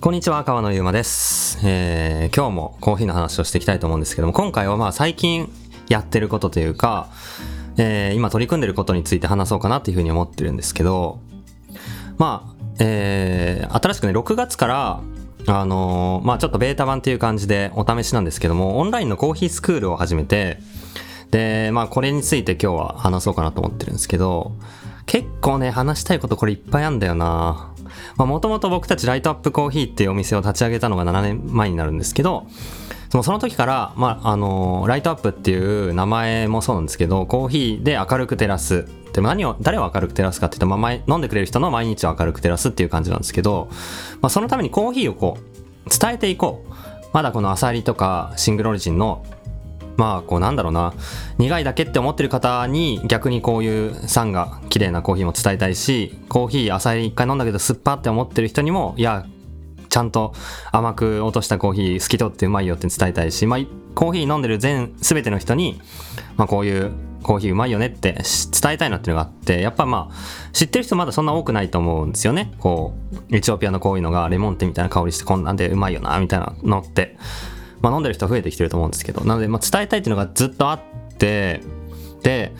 [0.00, 5.50] こんにちは、川野ゆうまです、えー今日もコーヒーの話をしていきたいと思うんですけども、今回はまあ最近
[5.88, 7.08] やってることというか、
[7.78, 11.18] えー今取り組んでることについて話そうかなっていうふうに思ってるんですけど、
[12.16, 15.00] まあ、えー新しくね、6月から、
[15.48, 20.58] あのーまあちょっとベータ版っていう感じでお試しなんですけども、オンラインのコーヒースクールを始めて、
[21.32, 24.52] で、まあこれについて今日は話そうかなと思ってるんですけど、
[25.06, 27.72] 結構ね、話したいことこれいっぱいあんだよな。
[28.16, 32.46] もともと僕たちライトアップコーヒーっていうお店を立ち上げたのが7年前になるんですけど、
[33.10, 38.86] その時から、まあ、あのライトアップっていう名前もそうなんですけど、コーヒーで明るく照らす。
[39.12, 43.68] で何を、誰を明るく照らすかって言ったら、まあ、飲んでくれる人の毎日を明るく照らすっていう感じなんですけど、
[44.20, 46.74] まあ、そのためにコーヒーをこう、伝えていこう。
[47.14, 49.24] まだこのアサリとかシングルオリジンの
[49.98, 50.94] まあこうなんだろうな。
[51.38, 59.26] 苦いだけって思ってる方に逆にこういう酸が綺麗なコーヒーも伝えたいしコーヒー浅い一回飲んだけど酸っぱって思ってる人にもいや
[59.88, 60.34] ちゃんと
[60.70, 63.60] 甘く落としたコーヒー透き通ってうまいよって伝えたいし、まあ、
[63.94, 65.80] コーヒー飲んでる全全ての人に、
[66.36, 68.12] まあ、こういうコーヒーうまいよねって
[68.62, 72.52] 伝えたいなっていうのがあってやっぱまあ知ってる人まだそんな多くないと思うんですよね。
[72.58, 72.94] こ
[73.30, 77.16] うエチオピアのこういうのがレモンテみたいな香りしてこんなんでうまいよなみたいなのって。
[77.80, 79.24] まあ、飲んでる人増えてきてると思うんですけど。
[79.24, 80.80] なので、まあ、伝えたいっていうのがずっとあっ
[81.18, 81.62] て
[82.22, 82.52] で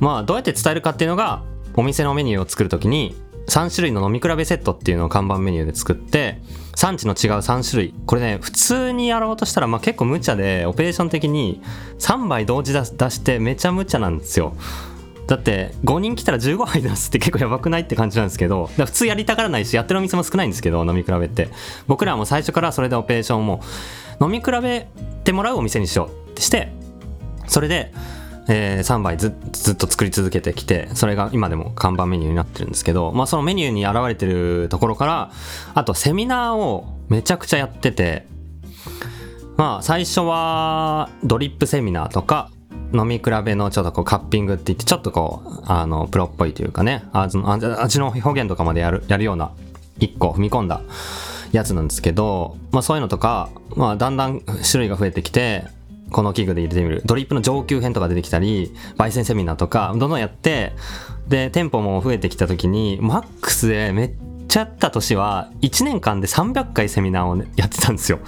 [0.00, 1.42] まあどうやって伝えるかっていうのが
[1.74, 3.14] お店のメニューを作るときに
[3.46, 6.40] 3種類の飲み比べセットっていうのを看板メニューで作って
[6.74, 7.94] 産地の違う3種類。
[8.06, 11.60] これね普通にやろうとしたらまあ結構無茶でオペレーション的に
[11.98, 14.54] 3杯同時出出してめちゃ無茶なんですよ。
[15.26, 21.48] だって5人来たら15杯出すって結構やばくないって感じなんですけど普通やりたがらないしやってるお店も少ないんですけど飲み比べって。
[21.86, 23.62] 僕らはもう最初からそれでオペレーションも
[24.20, 24.86] 飲み比べ
[25.24, 26.72] てもらうお店にしようってして
[27.46, 27.92] それで、
[28.48, 35.32] え3杯ずずっと作り続けてきてそれが今でも看板メニューになってるんですけど、まあ、そのメニューに現れてるところから
[35.74, 38.26] あとセミナーをめちゃくちゃやってて
[39.56, 42.50] まあ最初はドリップセミナーとか
[42.94, 47.04] 飲み比べのちょっとこうカッピングって言ってちょっとこうあのプロっぽいというかね。
[47.12, 49.52] 味の味の表現とかまでやるやるような
[49.98, 50.80] 一個踏み込んだ
[51.52, 55.66] やつなんですけど、まあ、そういうのとか、まあ、だんだん種類が増えてきて
[56.10, 57.02] この器具で入れてみる。
[57.04, 60.72] ドリップの上級編とか出てきたり焙煎セミナーとかどんどんやって
[61.28, 64.14] で店舗も増えてきた時にマックスでめっ
[64.48, 68.20] ちゃやった年は1年間で300回セミナーをね、やってたんですよ。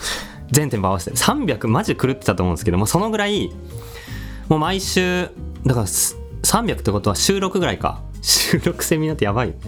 [0.51, 1.17] 全店舗合わせて。
[1.17, 3.53] 300マジ狂ってたと思うんですけどもそのぐらい
[4.49, 5.31] もう毎週
[5.65, 8.03] だから300ってことは週6ぐらいか。
[8.23, 9.61] 収録セミナーってやばいよね。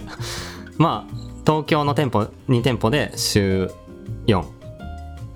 [0.76, 1.14] まあ
[1.46, 3.70] 東京の店舗2店舗で週
[4.26, 4.44] 4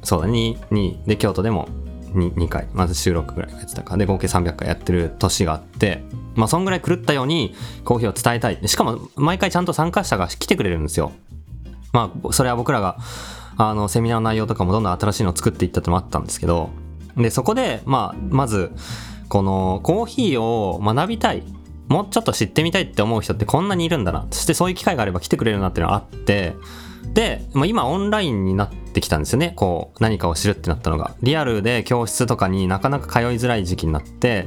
[0.02, 1.68] そうだ 2, 2で京都でも
[2.12, 2.68] 2, 2回。
[2.74, 6.04] まず週6ぐらいやってたかで合計300回やってる年があって。
[6.34, 7.54] まあそんぐらい狂ったように
[7.84, 8.68] コーヒーを伝えたい。
[8.68, 11.12] しかも毎回ちゃんと参加者が来てくれるんですよ。
[11.92, 12.98] まあそれは僕らが
[13.56, 16.70] あのセミナーの内容とかもどんどん新しいのを作っていったってもあったんですけど
[17.16, 18.72] でそこでまあまず
[19.28, 21.42] このコーヒーを学びたい。
[21.88, 24.26] もうちょっと知ってみたいって思う人ってこんなにいるんだな。
[24.30, 26.54] そしてそういう機会があれば来てくれるなっていうのがあって。
[27.12, 29.52] で、まあ、今オンラインになってきたんですよね。
[29.56, 31.14] こう何かを知るってなったのが。
[31.22, 34.46] リアルで教室とかになかなか通いづらい時期になって。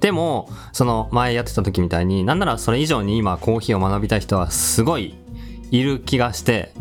[0.00, 5.14] でもその前やってた時みたいになんならそれ以上に今コーヒーを学びたい人はすごい
[5.70, 6.74] いる気がして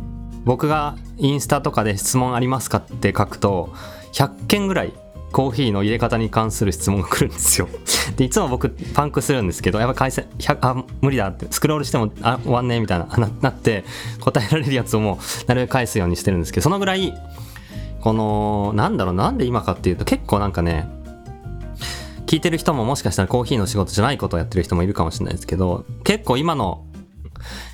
[0.43, 3.73] 僕がインスタとかで質問ありますかって書くと
[4.11, 4.93] 100件ぐらい
[5.33, 7.67] コーヒーの入れ方に関する質問が来るんですよ。
[8.15, 13.07] で、いつも僕パンクするんですけど、やっぱ回線、100あ、無理だって、スクロールしても、あ、終わんねえみたいな、
[13.41, 13.83] なって、
[14.21, 15.17] 答えられるやつをもう、
[15.47, 17.13] なるべく返すようにしてるんですけど、そのぐらい、
[17.99, 20.87] この、なんだろう、なんで今かっていうと、結構なんかね、
[22.27, 26.85] 聞いてる人ももしかしたらコーヒーの仕事じゃないことをやってる人もいるかもしれないですけど、結構今の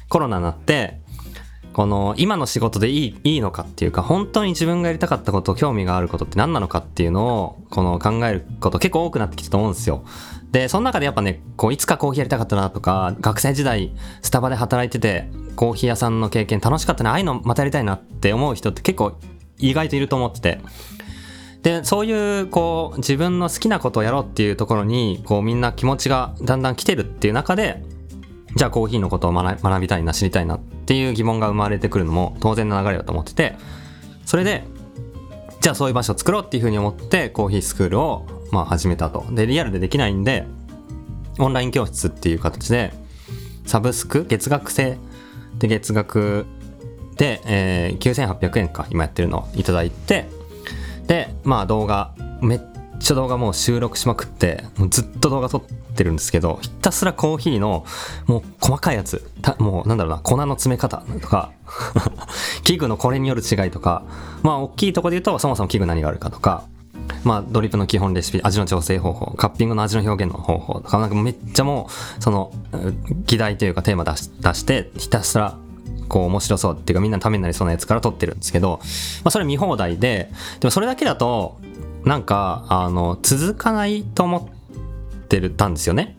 [0.08, 1.02] コロナになって、
[1.74, 10.04] この今の仕事でいいいいのかっていうか本当に自分がやりたかったこと興味があることって何なのかっていうのをこの考えること結構多くなってきたと思うんですよ。
[10.52, 13.92] でその中でやっぱねこういつかコーヒーやりたかったなとか学生時代
[14.22, 19.14] スタバで働いててコーヒー屋さんの経験楽しかったなああいうのまたやりたいなって思う人って結構
[19.60, 20.60] 意外といると思ってて。
[21.62, 27.84] でそういうこう自分の好きなことをやろうっていうところにこうみんな気持ちがだんだん来てるっていう中で
[28.56, 33.56] じゃあコーヒーのことを学びたいな知りたいなっていう疑問が生まれてくるのも当然の流れだと思ってて
[34.26, 34.64] それで
[35.62, 39.26] じゃあそういう場所を作ろうっていうふうに思ってコーヒースクールをまあ始めたと。
[39.32, 40.48] でリアルでできないんで
[41.38, 42.94] オンライン教室っていう形で
[43.66, 44.98] サブスク月額制
[45.58, 46.46] で月額
[47.18, 50.28] で、えー9800円か今やってるのをいただいて
[51.08, 52.62] でまあ動画めっ
[53.00, 57.86] ちゃ動画もう収録しまくってずっと動画撮ってってるんですけど、ひたすらコーヒーの
[58.26, 61.52] もう細かいやつ、もうなんだろうな、粉の詰め方とか、
[62.64, 64.04] 器具のこれによる違いとか、
[64.42, 66.64] まあ大きいとこで言うとそもそも器具何があるかとか、
[67.26, 72.52] まあ、ドリップの基本レシピ、味の調整方法、カッピングの味の表現の方法とか、なんかめっちゃもう、その、
[73.26, 75.58] 議題というかテーマ出し出して、ひたすら、
[76.08, 78.80] こう面白そうっていうかみんなためになりそうなやつから撮ってるんですけど、
[79.24, 81.60] まあそれ見放題で、でもそれだけだと、
[82.06, 84.59] なんか、あの、続かないと思って
[85.38, 86.18] ってたんですよね。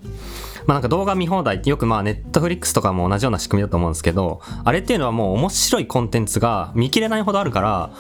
[0.67, 7.91] まあなんか動画見放題ってよくまあネットフリックスとかも同じような仕組みだと思うんですけど、あれっていうのはもう面白いコンテンツが見切れないほどあるから、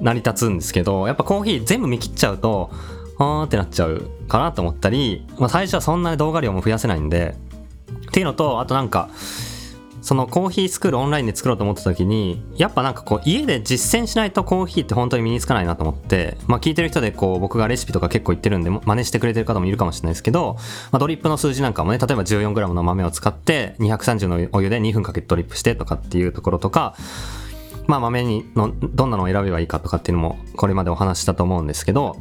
[0.00, 2.70] 成り立つんですけど、やっぱコーヒー全部見切っちゃうと、
[3.18, 7.36] あーってなっちゃうかなと思ったり、まあ最初はそんなに動画量も増やせないんで、
[8.08, 9.08] っていうのと、あとなんか、
[10.06, 20.58] そのコーヒースクールオンラインで作ろうと思った時にやっぱなんかこう家で実践しないとコーヒーって本当に身につかないなと思ってまあ聞いてる人でこう僕がレシピとか結構言ってるんで真似してくれてる方もいるかもしれないですけど、
[20.92, 26.94] まあ、ドリップの数字なんかもね例えば 14g の豆を使って230のお湯で2分かけてドリップしてとかっていうところとか
[27.88, 32.16] まあ豆にのどんなのを選べばいいかとかっていうのもこれまでお話したと思うんですけど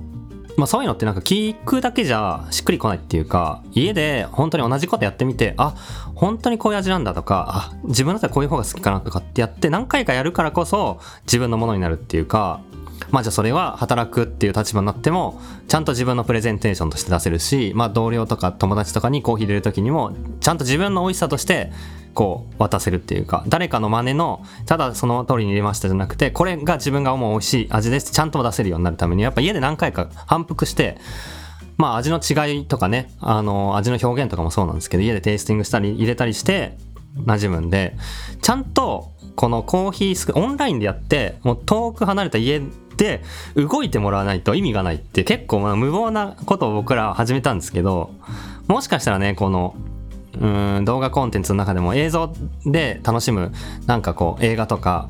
[0.58, 5.76] まあそういうのってなんか聞くだけじゃしっくりこないっていうか、家で本当に同じことやってみて、あ、
[6.16, 12.62] 本当にこういう味なんだとか、あ、自分だったらこういう方が好きかなとかってやって何回かやるからこそ自分のものになるっていうか、
[13.12, 21.72] まあじゃあそれは働くっていう立場になっても、ちゃんと自分のプレゼンテーションとして出せるし、まあ同僚とか友達とかにコーヒー入れる時にも、ちゃんと自分の美味しさとして
[22.16, 28.12] こう渡せるっていうか誰かの真似のただその通りに入れましたじゃなくてこれが自分が思う美味しい味です。
[28.12, 30.98] ちゃんと出せるようになるためにやっぱ家で何回か反復して
[31.78, 36.78] まあ味の違いとかねあの味の表現とかもそうなんですけど家でテイスティングしたり入れたりして
[37.18, 37.96] 馴染むんで
[38.42, 42.62] ちゃんとこのコーヒースクオンラインでやってもう遠く離れた家
[42.96, 43.22] で
[43.56, 48.12] 動いてもらわないと意味がないって結構まあ無謀なことを僕らは始めたんですけど
[48.68, 49.76] もしかしたらねこの
[50.40, 52.34] うん動画コンテンツの中でも映像
[52.66, 53.52] で楽しむ
[53.86, 55.10] なんかこう映画とか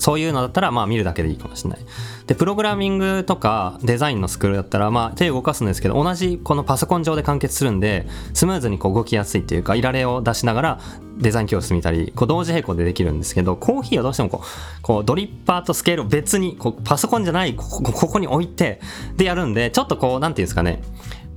[0.00, 1.80] そういうのだったらまあ見るだけでいいかもしれない。
[2.26, 10.80] で、プログラミングとかデザインのスクールだったらまあ手を動かすんですけど同じこのパソコン上で完結するんでスムーズにこう動きやすいっていうかいられを出しながら
[11.18, 18.80] デザイン教室見たりこう同時並行でできるんですけどコーヒーはどうしてもこうこうドリッパーとスケールを別にこうパソコンじゃないここここに置いて
[19.16, 20.82] でやるんでちょっとこうなんていうんですかね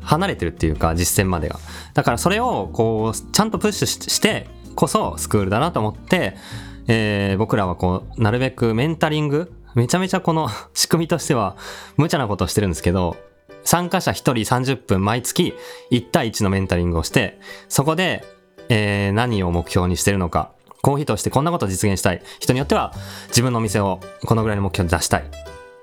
[0.04, 1.60] 離れてるっていうか実践までが。
[1.94, 6.36] だからそれをこうちゃんとプッシュしてこそスクールだなと思って、
[6.88, 11.56] えー、僕らはこうなるべくメンタリングめちゃめちゃこの仕組みとしては
[11.98, 13.18] 無茶なことをしてるんですけど
[13.64, 15.54] 参加者1人30分毎月
[15.92, 17.40] 1対1のメンタリングをして
[17.70, 18.24] そこで、
[18.70, 20.52] えー、何を目標にしてるのか
[20.84, 22.22] コーヒーとしてこんなことを実現したい。
[22.42, 22.94] 人によっては
[23.30, 25.24] 自分のお店をこのぐらいの目標に出したい。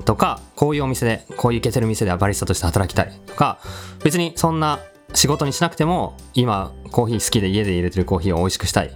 [0.04, 3.58] とか、こういうお店で、こういういけてる店ではバリスタとして働きたいとか、
[4.02, 4.80] 別にそんな
[5.14, 8.90] 仕事にしなくても、今コーヒー好きで家で入れてるコーヒーを美味しくしたい。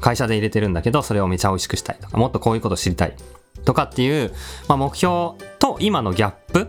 [0.00, 3.14] 会社で入れてるんだけど、それをめちゃ美味しくしたいとか、もっとこういうこと知りたい
[3.64, 4.32] とかっていう、
[4.68, 6.68] まあ、目標と今のギャップ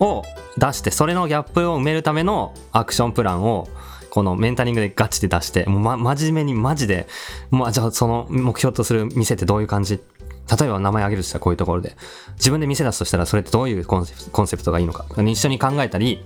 [0.00, 0.22] を
[0.56, 3.68] 出して、それのギャップを埋めるためのアクションプランを
[4.10, 7.06] このメンタリングでガチで出して、もう、ま、真面目にマジで、
[7.50, 10.00] まあ、じゃあその目標とする店ってどういう感じ
[10.50, 11.96] 例えば名前挙げるとしたらこういうところで、
[12.36, 16.24] 自分で店出すとしたらそれってどういうコンセプトがいいのか、一緒に考えたり、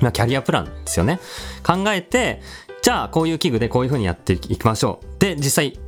[0.00, 1.20] まあ、キャリアプランですよね。
[1.64, 2.40] 考えて、
[2.82, 5.20] じゃあこういう器具でこういう風にやっていきましょう。
[5.20, 5.78] で、実際、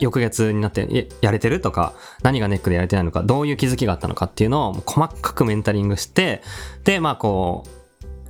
[0.00, 6.42] 翌月になってやれてるとか、何がネックでやれてないのか、どういう気づきがあったのかっていうのを細かくメンタリングして、
[6.84, 7.64] で、まあこ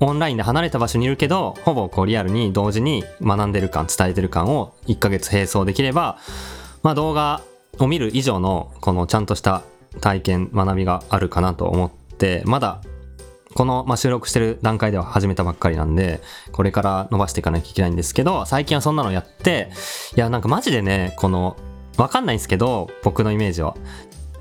[0.01, 6.19] う、オンラインで離れた場所にいるけど、ほぼこうリアルに同時に学んでる感、伝えてる感を1ヶ月並走できれば、
[6.83, 7.41] まあ動画
[7.79, 9.63] を見る以上のこのちゃんとした
[10.01, 12.81] 体験学びがあるかなと思ってまだ
[13.55, 16.21] この、まあ、収録してる段階では始めたばっかりなんで
[16.53, 19.71] これから伸ばしていかなきゃいけないんですけど最近はそんなのやって
[20.15, 21.57] いやなんかマジでねこの
[21.97, 23.77] わかんないんですけど僕のイメージは。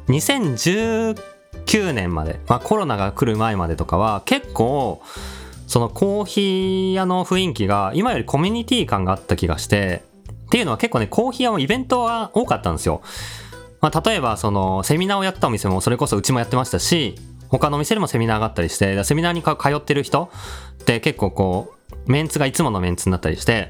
[0.07, 5.01] 2019年まで、まあ、コロナが来る前までとかは結構
[5.65, 10.03] そのコーヒー屋の雰囲気が今よりコミュニティ感があった気がして
[10.45, 13.01] っていうのは結構ね、コーヒー屋もイベントは多かったんですよ。
[13.81, 17.15] まあ、例えば、その、セミナーをやったお店も、それこそうちもやってましたし、
[17.49, 20.31] 他のお店でもセミナーがあったりして、セミナーに通ってる人
[20.81, 23.69] って結構こう、メンツがいつものメンツになったりして、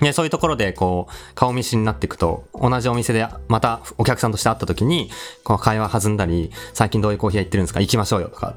[0.00, 5.10] で、そういうところで、こう、顔見知りになっていくと、同じお店でまたお客さんとして会った時に、
[5.44, 8.56] こう、会話弾んだり、最近どういうコーヒー屋行ってるんですか行きましょうよとか。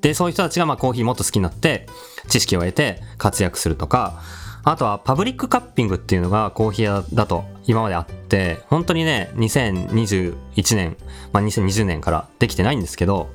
[0.00, 1.86] で、そういう人たちがまあコーヒーもっと好きになって、
[2.28, 4.22] 知識を得て活躍するとか、
[4.70, 10.96] あとはパブリックカッピングっていうのがコーヒー屋だと今まであって、本当にね、2021年、
[11.32, 13.30] まあ、2020年からできてないんですけど、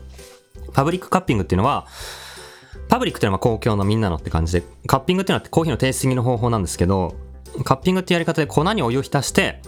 [0.73, 1.87] パブリックカッピングっていうのは、
[2.87, 7.15] パブリックっていうのは公共のみんなのって感じで、カッピングっていうのはコーヒーのテイスティングの方法なんですけど、
[7.63, 9.59] カッピングってやり方で粉にお湯を浸して、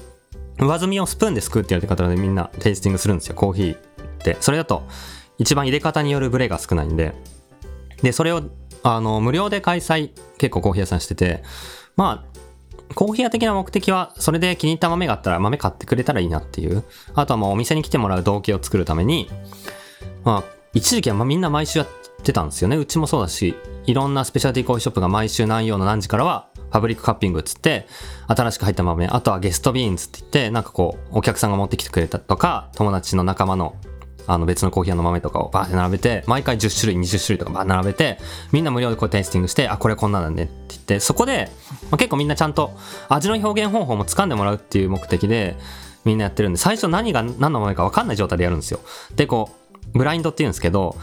[0.60, 3.78] 上澄みをスプーンですくうってやり方でみんなテイスティングするんですよ、コーヒーっ
[4.20, 4.38] て。
[4.40, 4.84] それだと、
[5.40, 7.16] 一番入れ方によるブレが少ないんで。
[8.04, 8.44] で、それを、
[8.86, 11.44] あの、無料で開催、結構コーヒー屋さんしてて、
[11.96, 16.84] まあ、コーヒー屋的な目的は、それで気に入った豆があったら豆買ってくれたらいいなっていう。
[17.16, 19.28] あとはもうお店に来てもらう動機を作るために、
[20.24, 21.88] まあ、一時期はみんな毎週やっ
[22.22, 22.78] てたんですよね。
[22.78, 23.56] うちもそうだし、
[23.88, 27.88] いろんなスペシャルティコーヒーショップが毎週何曜の何時からは、パブリックカッピングっつって、
[28.28, 33.78] 新しく入った豆、あとはゲストビーンズって言って、なんかこう、お客さんが持ってきてくれたとか、友達の仲間の
[34.28, 38.18] あの別のコーヒー屋の豆とかをバーって並べて、毎回10種類、20種類とかバー並べて、
[38.52, 41.52] みんな無料でこうテイスティングして、あ、これこんなんだねって言って、そこで、
[41.92, 42.72] まあ、結構みんなちゃんと
[43.10, 45.58] 味の表現方法も掴んでもらうっていう目的で、
[46.04, 48.80] みんなやってるんで、最初何が何の豆か分かんない状態でやるんですよ。
[49.16, 49.50] で、こ
[49.94, 50.96] う、ブラインドって言うんですけど、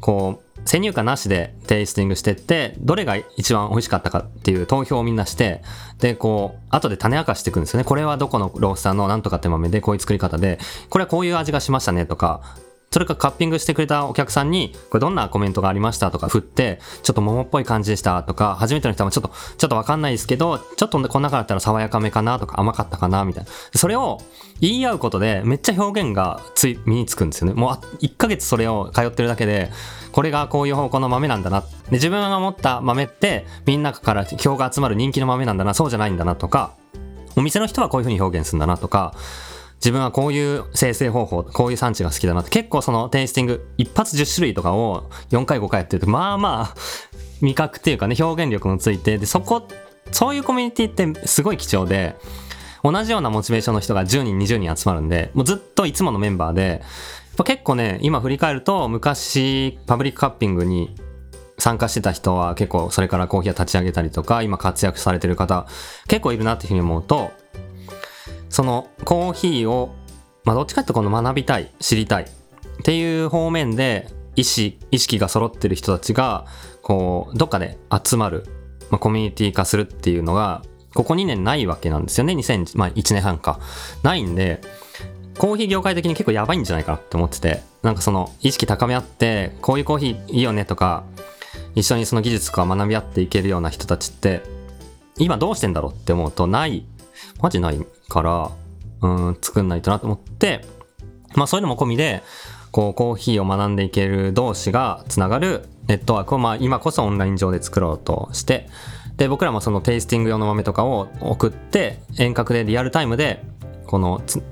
[0.00, 5.62] こう、先入観なしでテイスティングしてって、どれが一番美味しかったかっていう投票をみんなして、
[5.98, 7.84] で、こう、後で種明かしていくんですよね。
[7.84, 10.58] これはどこのロースターのなんとかって豆でこういう作り方で、
[10.88, 12.42] これはこういう味がしましたねとか、
[12.92, 23.50] それかカッピングしてくれたお客さんに、これどんなコメントがありましたとか振って、ちょっと桃っぽい感じでしたとか、初めての人もちょっと、ちょっとわかんないですけど、ちょっとこの中だったら爽やかめかなとか甘かったかなみたいな。
[23.76, 24.20] それを
[24.60, 27.54] 言い合うことでめっちゃ表現がつい、身につくんですよね。
[27.54, 29.70] もう1ヶ月それを通ってるだけで、
[30.10, 31.60] これがこういう方向の豆なんだな。
[31.60, 36.72] で、自分が持った豆ってみんなから票が集まる人気の豆なんだな、そうじゃないんだなとか、
[37.36, 39.14] お店の人はこういう風に表現するんだなとか、
[39.80, 46.74] 自分はこういう生成方法、こういう産地が好きだなって、結構そのテイスティング、一発10種類とかを4回5回やってると、まあまあ、
[47.40, 49.66] 味覚っていうかね、表現力もついて、で、そこ、
[50.12, 52.16] そういうコミュニティってすごい貴重で、
[52.82, 56.82] 同じようなモチベーションの人が10人、20人集まるんで、もうずっといつものメンバーで、
[57.44, 60.94] 結構ね、今振り返ると、昔、パブリックカッピングに
[61.60, 65.66] 参加してた人は結構それからコーヒー立ち上げたりとか、今活躍されてる方
[66.08, 67.32] 結構いるなっていうふうに思うと、
[68.50, 69.94] そのコーヒーを、
[70.44, 72.26] まあ、どっちかっていうとこの学びたい、知りたいっ
[72.82, 76.46] ていう方面で意思、意識が揃ってる人たちが、
[76.82, 78.44] こう、どっかで集まる、
[78.90, 80.62] まあ、コミュニティ化するっていうのが、
[80.94, 82.32] ここ2年ないわけなんですよね。
[82.32, 83.60] 2000、まあ年半か。
[84.02, 84.60] ないんで、
[85.38, 91.04] コーヒー業界的に結構やばいんじゃないかなって思ってて、なんかその意識高め合って、こういうコーヒーいいよねとか、
[91.74, 94.42] 一緒にその技術とか学び合っていけるような人たちって、
[95.18, 96.84] 今どうしてんだろうって思うと、ない、
[97.40, 98.50] マジないから、
[99.00, 100.60] うん、作んないとなと思って、
[101.34, 102.22] まあそういうのも込みで、
[102.70, 108.68] こうコーヒーを学んでいける同士がつながるネットワークをまあ今こそオンライン上で作ろうとして、
[109.16, 113.42] で、僕らもそのテイスティング用の豆とかを送って、遠隔でリアルタイムで、
[113.86, 114.42] このズ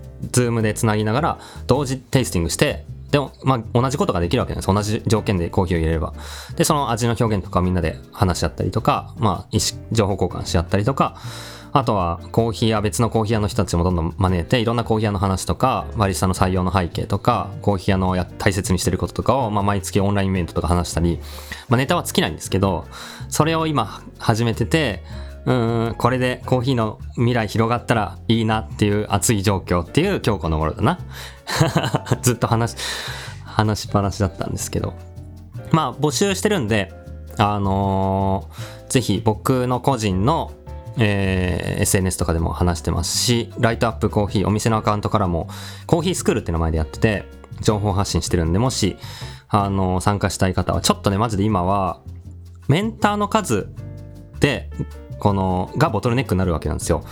[0.42, 4.74] ームでつなぎながら同時テイスティングして、でも、まあ、同じことができるわけなんです。
[4.74, 6.12] 同じ条件でコーヒーを入れれば。
[6.56, 9.58] で、その味の表現とかみんなで話し合ったりとか、まあ、
[9.92, 11.16] 情報交換し合ったりとか、
[11.72, 21.20] あとはコーヒーや別のコーヒー屋の人たちもどんどん招いていろんなコーヒー屋の話とかバリスタの採用の背景とかコーヒー屋のや大切にしてることとかを、まあ、毎月オンラインイベントとか話したり、
[21.68, 22.86] まあ、ネタは尽きないんですけど
[23.28, 25.02] それを今始めてて
[25.44, 30.98] うんこれでコーヒーの未来広がったらいいなっていう熱い状況っていう今日この頃だな。
[32.20, 32.76] ずっと話
[33.44, 34.92] 話しっぱなしだったんですけど。
[35.72, 36.92] まあ募集してるんで
[37.38, 40.52] あのー、ぜひ僕の個人の
[40.98, 45.48] えー、SNS とかでも話してますし、ライトアップコーヒー、お店のアカウントからも、
[45.86, 47.24] コーヒースクールって名前でやってて、
[47.60, 48.96] 情報発信してるんで、もし、
[49.48, 52.00] あの、参加したい方は、ちょっとね、マジで今は、
[52.68, 53.68] メンターの数
[54.40, 54.70] で、
[55.18, 57.04] この、がボトルネックになるわけなんですよ。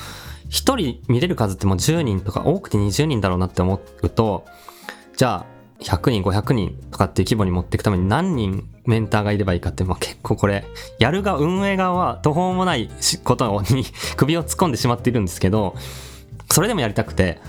[0.49, 4.45] 一人見れる数ってもう10人とか多くて20人だろうなって思うと、
[5.17, 10.65] じゃあ、100人、500人とかっていう規模に持っていくために何人メンターがいればいいかって、まあ、結構これ、
[10.99, 12.89] やるが運営側は途方もない
[13.25, 13.85] ことに
[14.17, 15.75] 首を突っ込んでしまっているんですけど、
[16.51, 17.41] それでもやりたくて、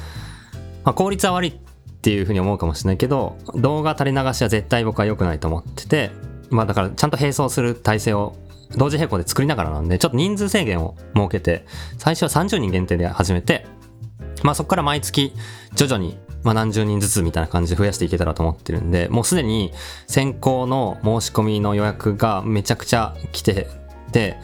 [0.84, 1.54] まあ、効率は悪いっ
[2.02, 6.12] ていうふうに思うかもしれないけど、動画垂れ流しは絶対僕は良くないと思ってて、
[6.50, 8.36] まあだからちゃんと並走する体制を
[8.76, 11.66] 同時並行で作りながらなんで、ちょっと人数制限を設けて、
[11.98, 13.66] 最初は30人限定で始めて、
[14.44, 15.34] まあそこから毎月
[15.76, 19.74] 徐々にまあ、何十人ずつみたいな感じで増やしていけたらと思ってるんで、もうすでに
[20.08, 23.68] 先行の申し込みの予約がめちゃくちゃ来て
[24.12, 24.38] て、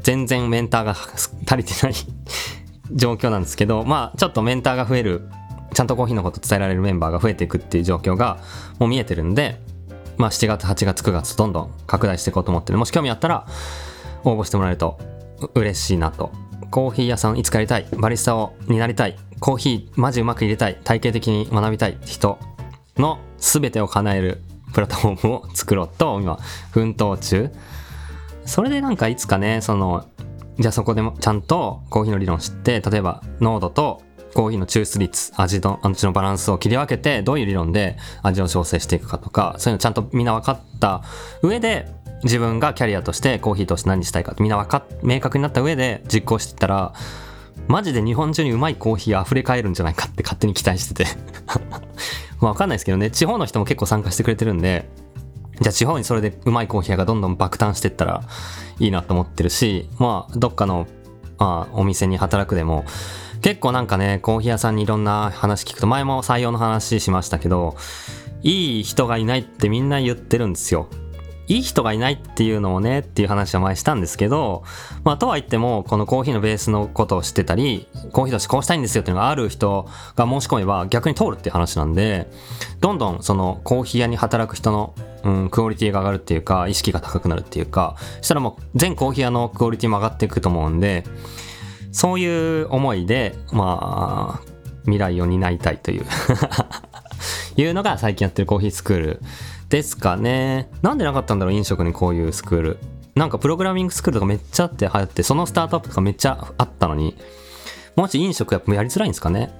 [0.00, 1.94] 全然メンターが足りてない
[2.92, 5.28] 状況なんですけど、まあちょっとメンターが増える、
[5.72, 8.38] ちゃんとコーヒーのこと伝えられるメンバーが増えていくっていう状況が
[8.78, 9.60] もう見えてるんで、
[10.16, 12.78] まあ7月、8月、9月どんどん拡大していこうと思ってる。
[12.78, 13.46] もし興味あったら
[14.24, 14.98] 応募してもらえると
[15.54, 16.32] 嬉しいなと。
[16.70, 21.98] コーヒー屋さんいつかやりたい、バリスタをになりたい、コーヒーマジうまく入れたい、体系的に学びたい。
[22.04, 22.38] 人
[22.96, 26.36] の全てを叶えるプラットフォームを作ろうと今
[26.72, 27.50] 奮闘中
[28.44, 30.06] それでなんかいつかねその
[30.58, 34.02] じゃあそこでもちゃんとコーヒーの理論知って例えば濃度と
[34.34, 41.02] コーヒーの抽出率味の味のバランスを切り分けてどういう理論で味を調整していくかとかそういうのちゃんとみんな分かった
[41.42, 41.88] 上で
[42.24, 46.66] 自分がキャリアとしてコーヒーとして何したいかみんな分かっ明確になった上で実行していった。
[46.66, 46.92] ら
[47.68, 51.06] マジで日本中にうまいコーヒー溢れ返るんじゃないかって勝手に期待してて。
[52.40, 53.10] まあ分かんないですけどね。
[53.10, 54.88] 地方の人も結構参加してくれてるんで。
[55.60, 58.22] じゃあ地方にそれでうまいコーヒー屋がどんどん爆誕してったら
[58.80, 60.88] いいなと思ってるしまあどっかの、
[61.38, 62.84] まあ、お店に働くでも。
[63.40, 67.76] 結構なんかねコーヒー屋さんにいろんな話聞くと前も採用の話しましたけど
[68.42, 70.88] いい人がいないってみんな言ってるんですよ。
[71.46, 74.64] いい人がいないっていうのをねっていう話は前したんですけど、
[75.04, 82.30] まあとは言ってもこのコーヒーのベースのことを知ってたり、コーヒーとしてこうしたいんですよっていうのがある人が申し込めば逆に通るっていう話なんで、
[82.80, 91.04] どんどんそのコーヒー屋に働く人の、うん、クオリティが上がるっていうか、意識が高くなるっていうか、したらもう全コーヒー屋のクオリティも上がっていくと思うんで、
[91.92, 96.04] そういう思いで、まあ、未来を担いたいという
[97.56, 99.20] いうのが最近やってるコーヒースクール
[99.74, 100.70] ですかね。
[100.82, 102.78] なんでなかったんだろう、飲食にこういうスクール。
[103.16, 107.16] なんかプログラミングスクールとかめっちゃあって流行って、そのスタートアップとかめっちゃあったのに、
[107.96, 109.52] もし飲食やっぱやりづらいんですかね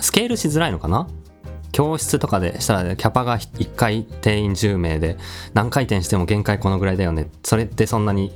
[0.00, 1.08] スケールしづらいのかな
[1.72, 5.18] 教室とかでしたら、キャパが1回定員10名で
[5.52, 7.28] 何回転しても限界このぐらいだよね。
[7.42, 8.32] それってそんなに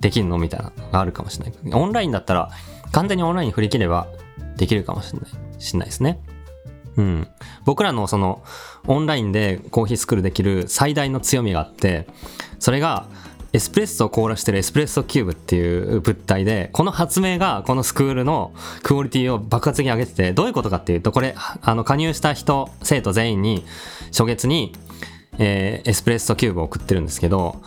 [0.00, 1.72] できんのみたいなのがあるかもしれない。
[1.72, 2.50] オンラインだったら
[2.92, 4.08] 完全にオンラインに振り切れば
[4.56, 5.30] できるかもしれない。
[5.58, 6.20] しないですね。
[6.96, 7.28] うん。
[7.64, 8.42] 僕らのその
[8.86, 12.06] オンラインでコーヒースクールできる最大の強みがあって
[12.58, 13.06] それが
[13.52, 23.64] エスプレッソを凍らしてるエスプレッソキューブっていう物体でこの発明がこのスクールのクオリティを爆発的に上げててどういうことかっていうとこれあの加入した人生徒全員に
[24.06, 24.72] 初月に、
[25.38, 27.60] えー、エスプレッソキューブを送ってるんですけど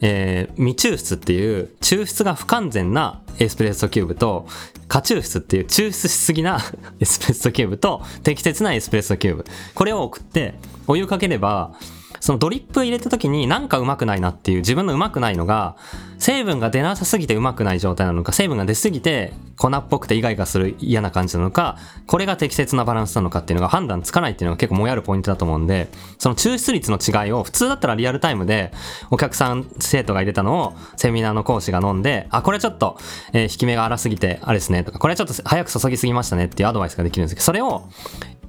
[0.00, 4.46] えー、未抽出っていう抽出が不完全なエスプレッソキューブと
[4.88, 6.60] 過抽出っていう抽出しすぎな
[7.00, 9.44] エスプレッソキューブと適切なエスプレッソキューブ。
[9.74, 10.54] これを送って
[10.86, 11.72] お湯かければ
[12.20, 15.76] そのドリップ入れた時になんかうまくないなっていう自分のうまくないのが
[16.18, 25.88] 成分が出なさすぎてうまくない状態なのか成分が出すぎて粉っぽくてイガイガする嫌な感じなのかこれが適切なバランスなのかっていうのが判断つかないっていうのが結構もやるポイントだと思うんで
[26.18, 28.72] その抽出率の違いを普通だったらリアルタイムで
[29.10, 32.98] お客さん生徒が入れたのをセミナーの講師が飲んであこれちょっと、
[33.32, 37.88] えー、引き目が荒すぎてあれですねとかこれちょっと早く注ぎすぎましたねっていうアドバイスができるんですけどそれを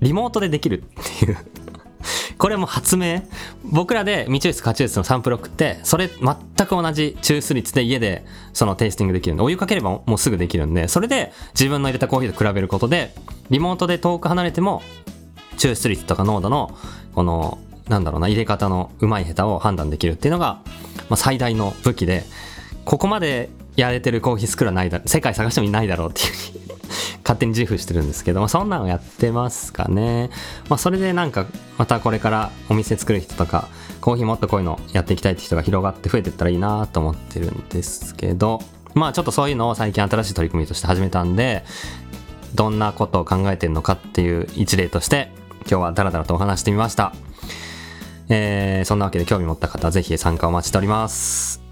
[0.01, 1.37] リモートでできるっていう
[2.37, 3.23] これも発明？
[3.63, 13.13] 僕らで未抽出過抽出のサンプルを送ってそれ全く同じ抽出率で家でそのテイスティングできるんでお湯かければもうすぐできるんでそれで自分の入れたコーヒーと比べることで
[13.49, 14.81] リモートで遠く離れても
[15.57, 16.77] 抽出率とか濃度の
[17.15, 20.61] このなんだろうな入れ方のうまい下手を判断できるっていうのが、
[21.15, 22.25] 最大の武器で
[22.83, 26.25] ここまでやれてるコーヒースクールはないだ世界探してもいないだろうってい
[26.63, 26.66] う。
[27.27, 30.29] 勝手に自負してるんですけど、まあ、そんなのやってますかね。
[30.69, 31.45] まあ、それでなんか、
[31.77, 33.67] またこれからお店作る人とか、
[33.99, 38.61] コーヒーもっとこういうのやっていきたいって人が広がって増えていったらいいなと思ってるんですけど、
[38.93, 41.65] まあちょっとそういうのを最近新しい取り組みとして始めたんで、
[42.55, 45.29] どんなことを考えてるのかっていう一例として、
[45.69, 47.13] 今日はダラダラとお話してみました。
[48.29, 51.66] えー、そんなわけで興味持った方はぜひ参加お待ちしております。